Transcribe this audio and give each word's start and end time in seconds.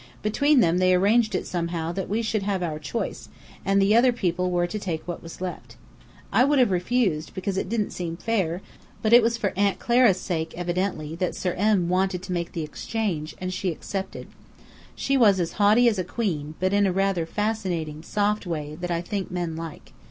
Between 0.23 0.61
them, 0.61 0.79
they 0.79 0.95
arranged 0.95 1.35
it 1.35 1.45
somehow 1.45 1.91
that 1.91 2.09
we 2.09 2.23
should 2.23 2.41
have 2.41 2.63
our 2.63 2.79
choice, 2.79 3.29
and 3.63 3.79
the 3.79 3.95
other 3.95 4.11
people 4.11 4.49
were 4.49 4.65
to 4.65 4.79
take 4.79 5.07
what 5.07 5.21
was 5.21 5.41
left. 5.41 5.75
I 6.31 6.43
would 6.43 6.57
have 6.57 6.71
refused, 6.71 7.35
because 7.35 7.55
it 7.55 7.69
didn't 7.69 7.91
seem 7.91 8.17
fair, 8.17 8.63
but 9.03 9.13
it 9.13 9.21
was 9.21 9.37
for 9.37 9.53
Aunt 9.55 9.77
Clara's 9.77 10.19
sake, 10.19 10.55
evidently, 10.57 11.15
that 11.17 11.35
Sir 11.35 11.53
M. 11.53 11.87
wanted 11.87 12.23
to 12.23 12.33
make 12.33 12.53
the 12.53 12.63
exchange, 12.63 13.35
and 13.39 13.53
she 13.53 13.71
accepted. 13.71 14.27
She 14.95 15.17
was 15.17 15.39
as 15.39 15.51
haughty 15.61 15.87
as 15.87 15.99
a 15.99 16.03
queen, 16.03 16.55
but 16.59 16.73
in 16.73 16.91
rather 16.91 17.21
a 17.21 17.27
fascinating, 17.27 18.01
soft 18.01 18.47
way 18.47 18.73
that 18.81 18.89
I 18.89 19.01
think 19.01 19.29
men 19.29 19.55
like. 19.55 19.93